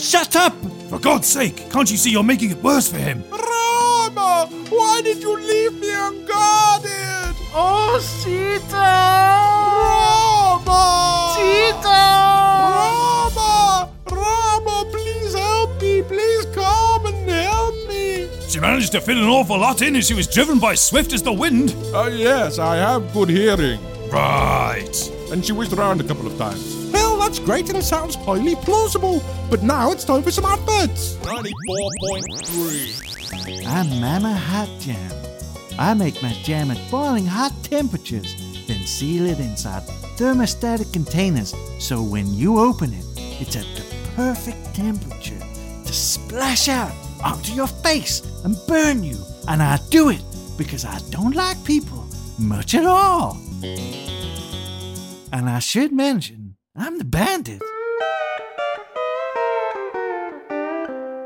Shut 0.08 0.38
up. 0.38 0.54
For 0.90 1.00
God's 1.00 1.28
sake, 1.28 1.70
can't 1.70 1.92
you 1.92 1.98
see 1.98 2.12
you're 2.12 2.24
making 2.24 2.52
it 2.52 2.64
worse 2.64 2.90
for 2.90 2.96
him? 2.98 3.26
Rama! 3.30 4.48
Why 4.70 5.02
did 5.04 5.22
you 5.22 5.36
leave 5.36 5.74
me 5.82 5.92
unguarded? 5.94 7.36
Oh, 7.54 8.00
Sita. 8.02 8.78
Rama! 10.64 11.34
Sita. 11.36 12.04
Rama! 12.80 13.92
Rama, 14.10 14.90
please 14.90 15.34
help 15.34 15.82
me! 15.82 16.02
Please 16.04 16.46
come 16.56 17.06
and 17.08 17.30
help 17.30 17.76
me! 17.90 18.30
She 18.48 18.62
managed 18.62 18.94
to 18.94 19.02
fit 19.02 19.18
an 19.18 19.26
awful 19.26 19.60
lot 19.60 19.82
in 19.82 19.98
as 19.98 20.08
she 20.08 20.14
was 20.14 20.26
driven 20.26 20.58
by 20.58 20.76
swift 20.76 21.12
as 21.12 21.22
the 21.22 21.34
wind. 21.34 21.76
Uh, 21.94 22.10
yes, 22.14 22.60
I 22.60 22.78
have 22.78 23.12
good 23.12 23.28
hearing. 23.28 23.82
Right. 24.10 25.12
And 25.34 25.46
she 25.46 25.52
whizzed 25.52 25.74
around 25.74 26.00
a 26.00 26.06
couple 26.06 26.28
of 26.28 26.38
times. 26.38 26.77
That's 27.28 27.40
great 27.40 27.70
and 27.70 27.84
sounds 27.84 28.16
highly 28.16 28.56
plausible. 28.56 29.22
But 29.50 29.62
now 29.62 29.92
it's 29.92 30.06
time 30.06 30.24
for 30.24 30.32
some 30.32 30.46
adverts. 30.46 31.18
94.3. 31.18 33.68
I'm 33.68 34.00
Mama 34.00 34.34
Hot 34.34 34.70
Jam. 34.80 35.12
I 35.78 35.94
make 35.94 36.24
my 36.24 36.32
jam 36.44 36.72
at 36.72 36.80
boiling 36.90 37.26
hot 37.26 37.52
temperatures, 37.64 38.34
then 38.66 38.86
seal 38.86 39.26
it 39.26 39.42
inside 39.42 39.84
thermostatic 40.16 40.94
containers 40.94 41.54
so 41.80 42.02
when 42.02 42.34
you 42.34 42.60
open 42.60 42.94
it, 42.94 43.04
it's 43.18 43.58
at 43.58 43.66
the 43.76 43.84
perfect 44.16 44.74
temperature 44.74 45.44
to 45.86 45.94
splash 45.94 46.70
out 46.70 46.94
onto 47.26 47.52
your 47.52 47.68
face 47.68 48.22
and 48.46 48.56
burn 48.70 49.04
you. 49.04 49.18
And 49.50 49.62
I 49.62 49.80
do 49.90 50.12
it 50.12 50.24
because 50.58 50.86
I 50.86 51.00
don't 51.10 51.36
like 51.36 51.62
people 51.66 52.08
much 52.40 52.74
at 52.74 52.86
all. 52.86 53.38
And 55.34 55.50
I 55.50 55.60
should 55.60 55.92
mention, 55.92 56.37
I'm 56.80 57.00
the 57.00 57.06
bandit. 57.06 57.60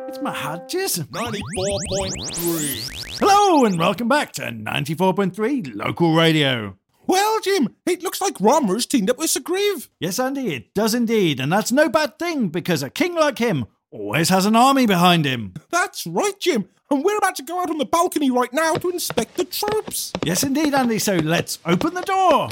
It's 0.07 0.21
my 0.21 0.31
hot 0.33 0.69
jism. 0.69 1.07
94.3. 1.07 3.19
Hello 3.19 3.65
and 3.65 3.77
welcome 3.77 4.07
back 4.07 4.31
to 4.33 4.43
94.3 4.43 5.75
Local 5.75 6.15
Radio. 6.15 6.77
Well, 7.05 7.41
Jim, 7.41 7.75
it 7.85 8.01
looks 8.01 8.21
like 8.21 8.39
Rama's 8.39 8.85
teamed 8.85 9.09
up 9.09 9.17
with 9.17 9.29
Sir 9.29 9.41
Grieve. 9.41 9.89
Yes, 9.99 10.19
Andy, 10.19 10.53
it 10.53 10.73
does 10.73 10.93
indeed, 10.93 11.41
and 11.41 11.51
that's 11.51 11.73
no 11.73 11.89
bad 11.89 12.17
thing 12.17 12.47
because 12.47 12.81
a 12.81 12.89
king 12.89 13.15
like 13.15 13.39
him 13.39 13.65
always 13.91 14.29
has 14.29 14.45
an 14.45 14.55
army 14.55 14.85
behind 14.85 15.25
him. 15.25 15.53
That's 15.69 16.07
right, 16.07 16.39
Jim. 16.39 16.69
And 16.89 17.03
we're 17.03 17.17
about 17.17 17.35
to 17.35 17.43
go 17.43 17.61
out 17.61 17.69
on 17.69 17.77
the 17.77 17.83
balcony 17.85 18.31
right 18.31 18.53
now 18.53 18.75
to 18.75 18.89
inspect 18.89 19.35
the 19.35 19.43
troops. 19.43 20.13
Yes, 20.23 20.43
indeed, 20.43 20.73
Andy, 20.73 20.99
so 20.99 21.17
let's 21.17 21.59
open 21.65 21.93
the 21.93 22.03
door. 22.03 22.47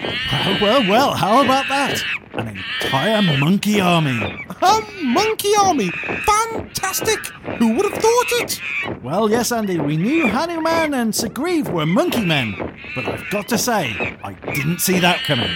Well, 0.00 0.58
well, 0.60 0.90
well, 0.90 1.14
how 1.14 1.42
about 1.44 1.68
that? 1.68 2.02
An 2.34 2.48
entire 2.48 3.22
monkey 3.38 3.80
army. 3.80 4.44
A 4.62 4.80
monkey 5.02 5.52
army! 5.58 5.90
Fantastic! 5.90 7.18
Who 7.58 7.72
would 7.74 7.90
have 7.90 8.02
thought 8.02 8.32
it? 8.32 8.60
Well, 9.02 9.30
yes, 9.30 9.52
Andy, 9.52 9.78
we 9.78 9.96
knew 9.96 10.26
Hanuman 10.26 10.92
and 10.94 11.12
Sagreeve 11.12 11.70
were 11.72 11.86
monkey 11.86 12.24
men, 12.24 12.54
but 12.94 13.06
I've 13.06 13.30
got 13.30 13.48
to 13.48 13.58
say, 13.58 14.16
I 14.22 14.32
didn't 14.52 14.80
see 14.80 14.98
that 15.00 15.24
coming. 15.24 15.50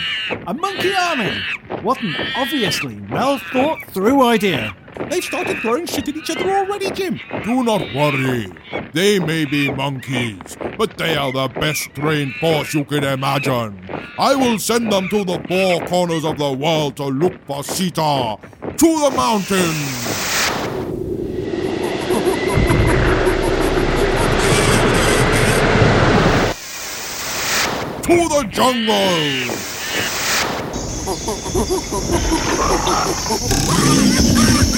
A 0.47 0.54
monkey 0.54 0.94
army! 0.94 1.42
What 1.82 2.00
an 2.02 2.14
obviously 2.37 2.99
well 3.11 3.38
thought 3.38 3.78
through 3.88 4.23
idea. 4.25 4.75
They've 5.09 5.23
started 5.23 5.59
throwing 5.59 5.87
shit 5.87 6.09
at 6.09 6.16
each 6.16 6.30
other 6.30 6.50
already, 6.50 6.90
Jim. 6.90 7.20
Do 7.44 7.62
not 7.62 7.82
worry. 7.94 8.49
They 8.92 9.18
may 9.18 9.44
be 9.44 9.70
monkeys, 9.70 10.56
but 10.76 10.99
they 10.99 11.16
are 11.16 11.32
the 11.32 11.49
best 11.49 11.94
trained 11.94 12.35
force 12.35 12.75
you 12.75 12.85
can 12.85 13.04
imagine. 13.04 13.88
I 14.18 14.35
will 14.35 14.59
send 14.59 14.92
them 14.92 15.09
to 15.09 15.25
the 15.25 15.40
four 15.49 15.87
corners 15.87 16.25
of 16.25 16.38
the 16.38 16.52
world 16.52 16.97
to 16.97 17.06
look 17.06 17.35
for 17.47 17.62
Sita. 17.62 18.37
To 18.61 18.76
the 18.76 19.12
mountains! 19.16 20.11
to 28.02 28.28
the 28.28 28.44
jungle! 28.50 29.56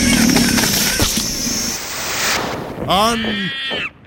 and 2.92 3.50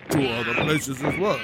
to 0.10 0.30
other 0.30 0.54
places 0.54 1.02
as 1.02 1.18
well. 1.18 1.40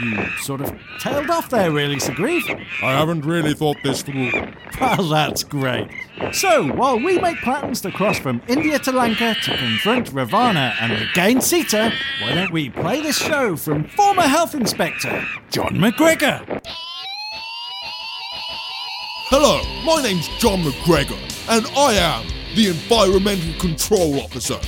You 0.00 0.26
sort 0.40 0.60
of 0.60 0.76
tailed 0.98 1.30
off 1.30 1.50
there, 1.50 1.70
really, 1.70 2.00
Sir 2.00 2.14
Grief. 2.14 2.48
I 2.82 2.92
haven't 2.92 3.24
really 3.24 3.54
thought 3.54 3.76
this 3.84 4.02
through. 4.02 4.32
Well, 4.80 5.08
that's 5.08 5.44
great. 5.44 5.88
So, 6.32 6.68
while 6.72 6.96
we 6.98 7.18
make 7.20 7.38
plans 7.38 7.80
to 7.82 7.92
cross 7.92 8.18
from 8.18 8.42
India 8.48 8.78
to 8.80 8.92
Lanka 8.92 9.34
to 9.42 9.56
confront 9.56 10.12
Ravana 10.12 10.74
and 10.80 10.92
regain 11.00 11.40
Sita, 11.40 11.92
why 12.22 12.34
don't 12.34 12.52
we 12.52 12.70
play 12.70 13.00
this 13.00 13.18
show 13.18 13.54
from 13.56 13.84
former 13.84 14.22
health 14.22 14.54
inspector 14.54 15.24
John 15.50 15.74
McGregor? 15.74 16.60
Hello, 19.30 19.60
my 19.84 20.02
name's 20.02 20.28
John 20.38 20.62
McGregor, 20.62 21.18
and 21.48 21.66
I 21.76 21.94
am 21.94 22.26
the 22.56 22.68
Environmental 22.68 23.60
Control 23.60 24.20
Officer. 24.20 24.58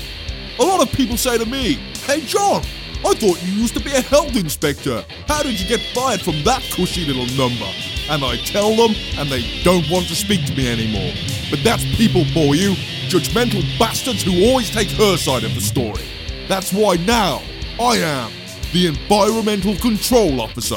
A 0.61 0.63
lot 0.63 0.83
of 0.83 0.93
people 0.93 1.17
say 1.17 1.39
to 1.39 1.47
me, 1.47 1.75
Hey 2.05 2.21
John, 2.21 2.61
I 3.03 3.15
thought 3.15 3.43
you 3.43 3.55
used 3.55 3.73
to 3.79 3.81
be 3.81 3.93
a 3.93 4.03
health 4.03 4.37
inspector. 4.37 5.03
How 5.27 5.43
did 5.43 5.59
you 5.59 5.67
get 5.67 5.81
fired 5.95 6.21
from 6.21 6.43
that 6.45 6.61
cushy 6.75 7.07
little 7.07 7.25
number? 7.35 7.65
And 8.11 8.23
I 8.23 8.37
tell 8.45 8.77
them, 8.77 8.95
and 9.17 9.31
they 9.31 9.41
don't 9.63 9.89
want 9.89 10.09
to 10.09 10.15
speak 10.15 10.45
to 10.45 10.55
me 10.55 10.71
anymore. 10.71 11.15
But 11.49 11.65
that's 11.65 11.83
people 11.97 12.27
for 12.35 12.55
you, 12.55 12.73
judgmental 13.09 13.63
bastards 13.79 14.23
who 14.23 14.51
always 14.51 14.69
take 14.69 14.91
her 14.91 15.17
side 15.17 15.45
of 15.45 15.55
the 15.55 15.63
story. 15.63 16.05
That's 16.47 16.75
why 16.75 16.97
now 17.07 17.41
I 17.81 17.97
am 17.97 18.31
the 18.75 18.89
Environmental 18.89 19.77
Control 19.77 20.43
Officer. 20.43 20.77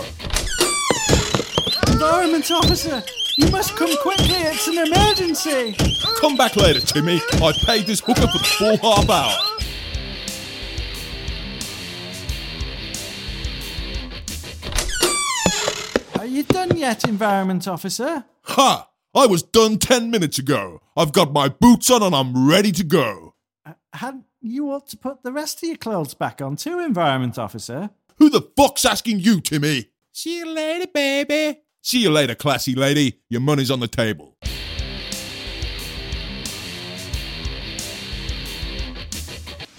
Environment 1.92 2.50
officer, 2.52 3.04
you 3.38 3.52
must 3.52 3.75
come 3.75 3.94
quickly, 3.98 4.48
it's 4.48 4.66
an 4.70 4.78
emergency. 4.78 5.75
Come 6.22 6.38
back 6.38 6.56
later, 6.56 6.80
Timmy. 6.80 7.20
I 7.34 7.52
paid 7.66 7.86
this 7.86 8.00
hooker 8.00 8.28
for 8.28 8.38
the 8.38 8.56
full 8.58 8.78
half 8.78 9.10
hour. 9.10 9.52
Yet, 16.84 17.08
Environment 17.08 17.66
officer? 17.66 18.25
Ha! 18.42 18.90
I 19.16 19.25
was 19.25 19.42
done 19.42 19.78
10 19.78 20.12
minutes 20.12 20.38
ago. 20.38 20.82
I've 20.98 21.13
got 21.13 21.32
my 21.32 21.48
boots 21.48 21.90
on 21.90 22.04
and 22.04 22.13
I'm 22.13 22.50
ready 22.50 22.74
to 22.74 22.84
go. 22.84 23.36
Uh, 23.66 23.75
had 23.94 24.25
you 24.42 24.70
ought 24.70 24.88
to 24.88 24.98
put 24.98 25.24
the 25.24 25.32
rest 25.32 25.63
of 25.63 25.68
your 25.70 25.78
clothes 25.78 26.13
back 26.13 26.42
on 26.42 26.58
too, 26.58 26.80
Environment 26.80 27.38
officer. 27.40 27.90
Who 28.18 28.30
the 28.30 28.42
fuck's 28.58 28.84
asking 28.84 29.22
you, 29.22 29.40
Timmy? 29.40 29.92
See 30.12 30.40
you 30.40 30.54
later, 30.54 30.88
baby. 30.94 31.62
See 31.82 32.02
you 32.02 32.12
later, 32.12 32.36
classy 32.36 32.75
lady. 32.75 33.22
Your 33.30 33.40
money's 33.40 33.72
on 33.72 33.80
the 33.80 33.88
table. 33.88 34.36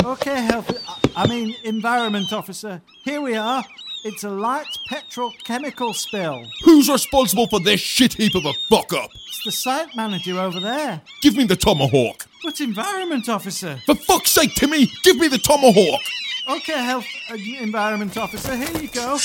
Okay, 0.03 0.41
health. 0.41 0.71
I 1.15 1.27
mean, 1.27 1.55
environment 1.65 2.33
officer. 2.33 2.81
Here 3.05 3.21
we 3.21 3.35
are. 3.35 3.63
It's 4.07 4.23
a 4.23 4.29
light 4.29 4.67
petrochemical 4.91 5.95
spill. 5.95 6.45
Who's 6.63 6.91
responsible 6.91 7.47
for 7.47 7.59
this 7.59 7.81
shit 7.81 8.13
heap 8.13 8.35
of 8.35 8.45
a 8.45 8.53
fuck 8.69 8.93
up? 8.93 9.09
It's 9.29 9.45
the 9.47 9.51
site 9.51 9.97
manager 9.97 10.39
over 10.39 10.61
there. 10.61 11.01
Give 11.23 11.35
me 11.35 11.45
the 11.45 11.57
tomahawk. 11.57 12.27
But 12.45 12.61
environment 12.61 13.31
officer. 13.31 13.81
For 13.87 13.95
fuck's 13.95 14.31
sake, 14.31 14.55
Timmy, 14.57 14.91
give 15.05 15.17
me 15.17 15.29
the 15.29 15.39
tomahawk. 15.39 16.03
Okay, 16.51 16.85
health 16.85 17.07
uh, 17.31 17.37
environment 17.59 18.19
officer. 18.19 18.55
Here 18.55 18.83
you 18.83 18.89
go. 18.89 19.17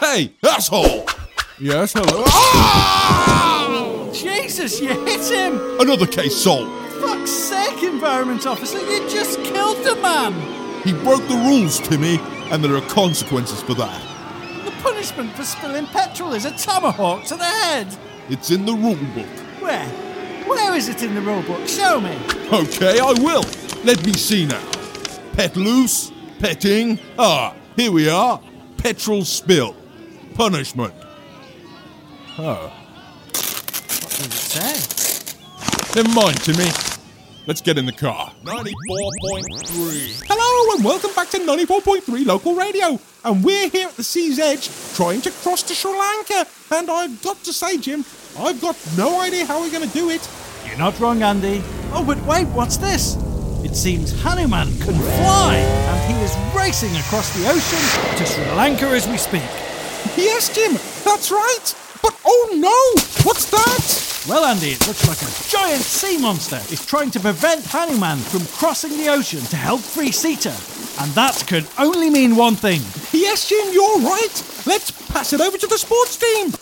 Hey, 0.00 0.32
asshole. 0.42 1.04
Yes, 1.60 1.92
hello. 1.94 2.24
Jesus, 4.14 4.80
you 4.80 4.98
hit 5.04 5.30
him! 5.30 5.60
Another 5.78 6.06
case 6.06 6.42
solved. 6.42 6.70
Fuck's 7.02 7.30
sake, 7.30 7.82
environment 7.82 8.46
officer. 8.46 8.78
You 8.78 9.06
just 9.10 9.40
killed 9.44 9.84
the 9.84 9.96
man. 9.96 10.32
He 10.84 10.94
broke 10.94 11.28
the 11.28 11.36
rules, 11.36 11.80
Timmy, 11.80 12.18
and 12.50 12.64
there 12.64 12.74
are 12.74 12.88
consequences 12.88 13.60
for 13.60 13.74
that. 13.74 14.11
Punishment 14.82 15.32
for 15.34 15.44
spilling 15.44 15.86
petrol 15.86 16.32
is 16.32 16.44
a 16.44 16.50
tomahawk 16.50 17.24
to 17.26 17.36
the 17.36 17.44
head. 17.44 17.86
It's 18.28 18.50
in 18.50 18.66
the 18.66 18.72
rule 18.72 18.96
book. 19.14 19.26
Where? 19.60 19.86
Where 20.46 20.74
is 20.74 20.88
it 20.88 21.02
in 21.04 21.14
the 21.14 21.20
rule 21.20 21.42
book? 21.42 21.68
Show 21.68 22.00
me. 22.00 22.18
Okay, 22.52 22.98
I 22.98 23.12
will. 23.20 23.44
Let 23.84 24.04
me 24.04 24.12
see 24.12 24.44
now. 24.44 24.62
Pet 25.34 25.56
loose, 25.56 26.10
petting. 26.40 26.98
Ah, 27.16 27.54
here 27.76 27.92
we 27.92 28.08
are. 28.08 28.40
Petrol 28.76 29.24
spill. 29.24 29.76
Punishment. 30.34 30.94
Oh. 32.38 32.72
What 32.72 33.32
does 33.32 34.26
it 34.26 34.32
say? 34.32 36.02
Never 36.02 36.12
mind, 36.12 36.42
Timmy. 36.42 36.91
Let's 37.44 37.60
get 37.60 37.76
in 37.76 37.86
the 37.86 37.92
car. 37.92 38.32
94.3. 38.44 40.22
Hello, 40.28 40.76
and 40.76 40.84
welcome 40.84 41.10
back 41.12 41.28
to 41.30 41.38
94.3 41.38 42.24
local 42.24 42.54
radio. 42.54 43.00
And 43.24 43.42
we're 43.42 43.68
here 43.68 43.88
at 43.88 43.96
the 43.96 44.04
sea's 44.04 44.38
edge 44.38 44.70
trying 44.94 45.22
to 45.22 45.30
cross 45.32 45.64
to 45.64 45.74
Sri 45.74 45.90
Lanka. 45.90 46.46
And 46.70 46.88
I've 46.88 47.20
got 47.20 47.42
to 47.42 47.52
say, 47.52 47.78
Jim, 47.78 48.04
I've 48.38 48.60
got 48.60 48.76
no 48.96 49.20
idea 49.20 49.44
how 49.44 49.60
we're 49.60 49.72
going 49.72 49.88
to 49.88 49.92
do 49.92 50.10
it. 50.10 50.28
You're 50.68 50.78
not 50.78 51.00
wrong, 51.00 51.24
Andy. 51.24 51.60
Oh, 51.92 52.04
but 52.06 52.24
wait, 52.26 52.46
what's 52.54 52.76
this? 52.76 53.16
It 53.64 53.74
seems 53.74 54.12
Hanuman 54.22 54.68
can 54.78 54.94
fly, 54.94 55.56
and 55.56 56.14
he 56.14 56.22
is 56.22 56.36
racing 56.56 56.94
across 56.96 57.36
the 57.36 57.48
ocean 57.48 58.18
to 58.18 58.24
Sri 58.24 58.44
Lanka 58.54 58.86
as 58.86 59.08
we 59.08 59.16
speak. 59.16 59.42
Yes, 60.16 60.54
Jim, 60.54 60.74
that's 61.04 61.32
right. 61.32 61.74
But 62.02 62.16
oh 62.24 62.50
no, 62.54 63.02
what's 63.24 63.50
that? 63.50 64.11
Well, 64.28 64.44
Andy, 64.44 64.68
it 64.68 64.86
looks 64.86 65.08
like 65.08 65.20
a 65.20 65.50
giant 65.50 65.82
sea 65.82 66.16
monster 66.16 66.60
is 66.72 66.86
trying 66.86 67.10
to 67.10 67.18
prevent 67.18 67.64
Hanuman 67.66 68.18
from 68.18 68.46
crossing 68.46 68.96
the 68.96 69.08
ocean 69.08 69.40
to 69.40 69.56
help 69.56 69.80
free 69.80 70.12
Sita. 70.12 70.54
And 71.00 71.10
that 71.14 71.42
can 71.48 71.66
only 71.76 72.08
mean 72.08 72.36
one 72.36 72.54
thing. 72.54 72.82
Yes, 73.12 73.48
Jim, 73.48 73.72
you're 73.72 73.98
right. 73.98 74.62
Let's 74.64 74.92
pass 75.10 75.32
it 75.32 75.40
over 75.40 75.58
to 75.58 75.66
the 75.66 75.76
sports 75.76 76.16
team. 76.16 76.52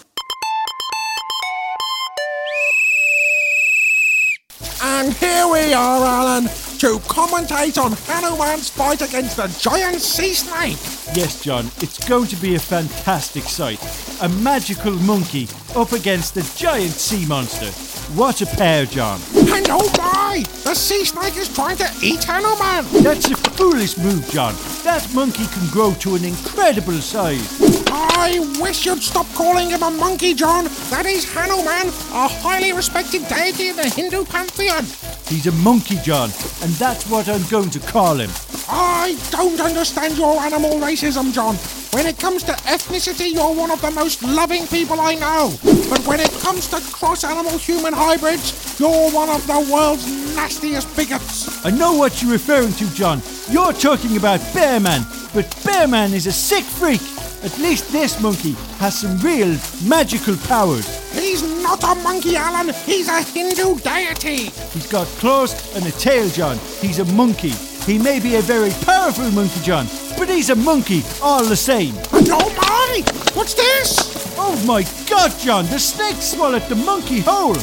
And 4.83 5.13
here 5.13 5.47
we 5.47 5.75
are, 5.75 6.03
Alan, 6.03 6.45
to 6.45 6.99
commentate 7.11 7.77
on 7.77 7.93
Hanuman's 7.93 8.71
fight 8.71 9.03
against 9.03 9.37
the 9.37 9.55
giant 9.61 10.01
sea 10.01 10.33
snake. 10.33 10.79
Yes, 11.15 11.43
John, 11.45 11.67
it's 11.83 12.09
going 12.09 12.29
to 12.29 12.37
be 12.37 12.55
a 12.55 12.59
fantastic 12.59 13.43
sight. 13.43 13.81
A 14.23 14.31
magical 14.31 14.93
monkey 14.93 15.47
up 15.77 15.93
against 15.93 16.37
a 16.37 16.57
giant 16.57 16.93
sea 16.93 17.27
monster. 17.27 17.71
What 18.15 18.43
a 18.43 18.47
pair, 18.47 18.87
John. 18.87 19.21
And 19.35 19.67
oh 19.71 19.89
my, 19.99 20.43
the 20.65 20.75
sea 20.75 21.05
snake 21.05 21.37
is 21.37 21.53
trying 21.53 21.77
to 21.77 21.89
eat 22.03 22.25
Hanuman. 22.25 22.85
That's 23.03 23.31
a 23.31 23.37
foolish 23.37 23.97
move, 23.99 24.29
John. 24.31 24.55
That 24.85 25.09
monkey 25.15 25.47
can 25.47 25.69
grow 25.71 25.95
to 25.95 26.17
an 26.17 26.25
incredible 26.25 27.01
size. 27.01 27.61
I 27.89 28.39
wish 28.61 28.85
you'd 28.85 29.03
stop 29.03 29.27
calling 29.35 29.71
him 29.71 29.83
a 29.83 29.91
monkey, 29.91 30.35
John. 30.35 30.65
That 30.91 31.07
is 31.07 31.25
Hanuman, 31.33 31.89
a 32.13 32.29
highly 32.29 32.73
respected 32.73 33.27
deity 33.29 33.69
in 33.69 33.77
the 33.77 33.89
Hindu 33.89 34.25
pantheon. 34.25 34.85
He's 35.29 35.47
a 35.47 35.53
monkey, 35.53 35.97
John, 36.03 36.31
and 36.63 36.73
that's 36.73 37.09
what 37.09 37.29
I'm 37.29 37.47
going 37.49 37.71
to 37.71 37.81
call 37.81 38.17
him. 38.17 38.31
I 38.69 39.17
don't 39.31 39.61
understand 39.61 40.19
your 40.19 40.41
animal 40.41 40.81
racism, 40.81 41.33
John. 41.33 41.57
When 41.93 42.07
it 42.07 42.19
comes 42.19 42.45
to 42.45 42.53
ethnicity, 42.53 43.35
you're 43.35 43.53
one 43.53 43.73
of 43.73 43.81
the 43.81 43.91
most 43.91 44.23
loving 44.23 44.65
people 44.69 45.01
I 45.01 45.17
know. 45.17 45.53
But 45.91 46.07
when 46.07 46.21
it 46.21 46.31
comes 46.41 46.69
to 46.69 46.81
cross 46.93 47.25
animal 47.25 47.59
human 47.59 47.93
hybrids, 47.93 48.79
you're 48.79 49.11
one 49.11 49.29
of 49.29 49.45
the 49.49 49.69
world's 49.73 50.07
nastiest 50.37 50.95
bigots. 50.97 51.65
I 51.67 51.71
know 51.71 51.95
what 51.95 52.23
you're 52.23 52.31
referring 52.31 52.73
to, 52.75 52.95
John. 52.95 53.21
You're 53.51 53.73
talking 53.73 54.17
about 54.17 54.39
Bearman, 54.55 55.03
but 55.35 55.51
Bearman 55.65 56.13
is 56.13 56.29
a 56.29 56.33
sick 56.33 56.63
freak. 56.63 57.03
At 57.43 57.59
least 57.59 57.91
this 57.91 58.21
monkey 58.21 58.53
has 58.79 59.01
some 59.01 59.19
real 59.19 59.59
magical 59.85 60.37
powers. 60.47 60.87
He's 61.13 61.43
not 61.61 61.83
a 61.83 61.97
monkey, 62.03 62.37
Alan. 62.37 62.73
He's 62.85 63.09
a 63.09 63.21
Hindu 63.21 63.81
deity. 63.81 64.51
He's 64.71 64.87
got 64.87 65.09
claws 65.19 65.75
and 65.75 65.85
a 65.85 65.91
tail, 65.93 66.29
John. 66.29 66.57
He's 66.81 67.01
a 67.01 67.05
monkey. 67.07 67.55
He 67.85 67.99
may 67.99 68.21
be 68.21 68.37
a 68.37 68.43
very 68.43 68.71
powerful 68.85 69.31
monkey, 69.33 69.61
John, 69.63 69.87
but 70.21 70.29
he's 70.29 70.51
a 70.51 70.55
monkey 70.55 71.03
all 71.23 71.43
the 71.43 71.57
same. 71.57 71.95
Oh 72.13 72.55
my! 72.61 73.01
What's 73.33 73.55
this? 73.55 74.37
Oh 74.37 74.55
my 74.67 74.83
god, 75.09 75.33
John, 75.39 75.65
the 75.67 75.79
snake 75.79 76.17
swallowed 76.17 76.69
the 76.69 76.77
monkey 76.77 77.21
whole. 77.21 77.55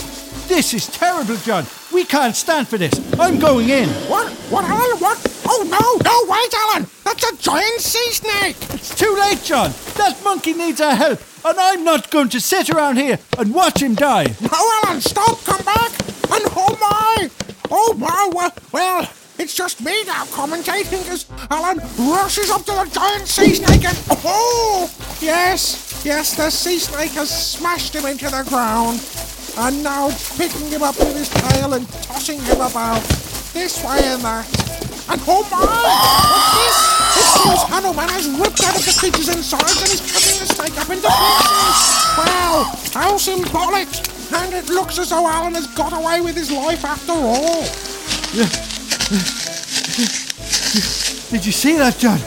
This 0.47 0.73
is 0.73 0.87
terrible, 0.87 1.35
John. 1.37 1.67
We 1.93 2.03
can't 2.03 2.35
stand 2.35 2.67
for 2.67 2.79
this. 2.79 2.93
I'm 3.19 3.37
going 3.37 3.69
in. 3.69 3.87
What? 4.09 4.31
What, 4.49 4.65
Alan? 4.65 4.97
What? 4.97 5.19
Oh 5.45 5.61
no! 5.69 5.85
No, 6.03 6.15
wait, 6.33 6.53
Alan! 6.65 6.89
That's 7.03 7.31
a 7.31 7.37
giant 7.37 7.79
sea 7.79 8.11
snake! 8.11 8.55
It's 8.73 8.95
too 8.95 9.15
late, 9.19 9.43
John. 9.43 9.71
That 9.95 10.19
monkey 10.23 10.53
needs 10.53 10.81
our 10.81 10.95
help, 10.95 11.21
and 11.45 11.59
I'm 11.59 11.83
not 11.83 12.09
going 12.09 12.29
to 12.29 12.39
sit 12.39 12.71
around 12.71 12.97
here 12.97 13.19
and 13.37 13.53
watch 13.53 13.83
him 13.83 13.93
die. 13.93 14.33
No, 14.41 14.71
Alan, 14.83 15.01
stop! 15.01 15.43
Come 15.43 15.63
back! 15.63 15.91
And 16.31 16.43
oh 16.57 16.75
my! 16.81 17.29
Oh 17.69 17.93
my! 17.93 18.29
Well, 18.33 18.53
well 18.71 19.09
it's 19.47 19.55
just 19.55 19.79
me 19.79 20.03
now 20.03 20.25
commentating 20.25 21.07
as 21.07 21.23
Alan 21.49 21.79
rushes 22.11 22.51
up 22.51 22.65
to 22.65 22.73
the 22.75 22.83
giant 22.91 23.25
sea 23.25 23.55
snake 23.55 23.85
and 23.85 23.97
oh! 24.25 24.91
Yes, 25.21 26.03
yes, 26.03 26.35
the 26.35 26.49
sea 26.49 26.77
snake 26.77 27.11
has 27.11 27.31
smashed 27.31 27.95
him 27.95 28.05
into 28.07 28.25
the 28.25 28.43
ground. 28.43 28.99
And 29.55 29.81
now 29.81 30.11
picking 30.35 30.67
him 30.67 30.83
up 30.83 30.99
with 30.99 31.15
his 31.15 31.29
tail 31.29 31.75
and 31.75 31.87
tossing 32.03 32.41
him 32.41 32.59
about 32.59 32.99
this 33.55 33.79
way 33.87 34.03
and 34.03 34.21
that. 34.27 34.43
And 35.07 35.21
oh 35.23 35.47
my! 35.47 35.63
What's 35.63 36.51
this? 36.59 36.75
It 37.15 37.27
seems 37.39 37.63
Hanuman 37.71 38.09
has 38.19 38.27
ripped 38.27 38.59
out 38.67 38.75
of 38.75 38.83
the 38.83 38.99
creature's 38.99 39.31
insides 39.31 39.79
and 39.79 39.95
is 39.95 40.03
coming 40.11 40.43
the 40.43 40.47
snake 40.59 40.75
up 40.75 40.91
into 40.91 41.07
pieces. 41.07 41.79
Wow, 42.19 42.67
how 42.91 43.15
symbolic! 43.15 43.87
And 44.35 44.53
it 44.53 44.67
looks 44.67 44.99
as 44.99 45.11
though 45.11 45.25
Alan 45.25 45.55
has 45.55 45.67
got 45.67 45.93
away 45.93 46.19
with 46.19 46.35
his 46.35 46.51
life 46.51 46.83
after 46.83 47.13
all. 47.13 47.63
Did 51.29 51.45
you 51.45 51.53
see 51.53 51.77
that, 51.77 51.95
John? 51.97 52.19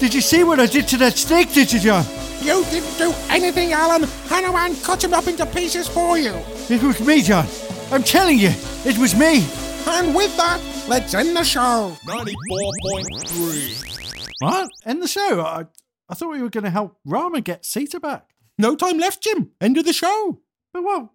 Did 0.00 0.12
you 0.12 0.20
see 0.20 0.42
what 0.42 0.58
I 0.58 0.66
did 0.66 0.88
to 0.88 0.96
that 0.96 1.16
snake, 1.16 1.52
did 1.52 1.72
you, 1.72 1.78
John? 1.78 2.04
You 2.40 2.64
didn't 2.64 2.98
do 2.98 3.14
anything, 3.28 3.72
Alan. 3.72 4.02
Hanuman 4.26 4.74
cut 4.82 5.04
him 5.04 5.14
up 5.14 5.28
into 5.28 5.46
pieces 5.46 5.86
for 5.86 6.18
you. 6.18 6.34
It 6.68 6.82
was 6.82 7.00
me, 7.00 7.22
John. 7.22 7.46
I'm 7.92 8.02
telling 8.02 8.38
you, 8.38 8.50
it 8.84 8.98
was 8.98 9.14
me. 9.14 9.46
And 9.86 10.16
with 10.16 10.36
that, 10.36 10.60
let's 10.88 11.14
end 11.14 11.36
the 11.36 11.44
show. 11.44 11.96
94.3. 12.08 14.32
What? 14.40 14.68
End 14.84 15.00
the 15.00 15.06
show? 15.06 15.42
I, 15.42 15.66
I 16.08 16.14
thought 16.14 16.32
we 16.32 16.42
were 16.42 16.50
going 16.50 16.64
to 16.64 16.70
help 16.70 16.98
Rama 17.04 17.40
get 17.40 17.64
Sita 17.64 18.00
back. 18.00 18.30
No 18.58 18.74
time 18.74 18.98
left, 18.98 19.22
Jim. 19.22 19.52
End 19.60 19.78
of 19.78 19.84
the 19.84 19.92
show. 19.92 20.40
But 20.72 20.82
well, 20.82 21.14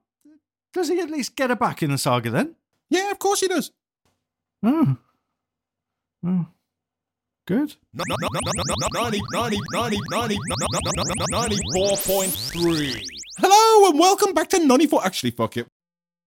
does 0.74 0.88
he 0.88 1.02
at 1.02 1.12
least 1.12 1.36
get 1.36 1.50
her 1.50 1.58
back 1.58 1.84
in 1.84 1.92
the 1.92 1.98
saga 1.98 2.30
then? 2.30 2.56
Yeah, 2.90 3.12
of 3.12 3.20
course 3.20 3.42
he 3.42 3.50
does. 3.50 3.72
Oh. 4.66 4.96
Oh. 6.26 6.46
Good. 7.46 7.76
90, 7.94 9.20
90, 9.34 9.60
90, 9.74 9.98
90, 10.12 10.38
94.3. 11.34 13.02
Hello 13.40 13.90
and 13.90 14.00
welcome 14.00 14.34
back 14.34 14.48
to 14.50 14.66
94. 14.66 15.06
Actually, 15.06 15.32
fuck 15.32 15.58
it. 15.58 15.68